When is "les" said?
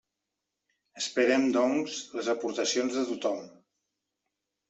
2.19-2.31